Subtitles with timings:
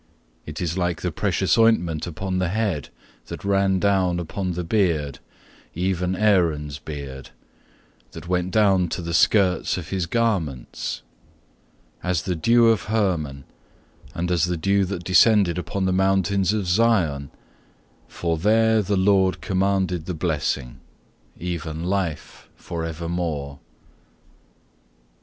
[0.47, 2.89] 19:133:002 It is like the precious ointment upon the head,
[3.27, 5.19] that ran down upon the beard,
[5.75, 7.29] even Aaron's beard:
[8.13, 11.03] that went down to the skirts of his garments;
[12.03, 13.43] 19:133:003 As the dew of Hermon,
[14.15, 17.29] and as the dew that descended upon the mountains of Zion:
[18.07, 20.79] for there the LORD commanded the blessing,
[21.37, 23.59] even life for evermore.